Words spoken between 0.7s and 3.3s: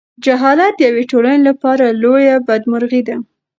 د یوې ټولنې لپاره لویه بدمرغي ده.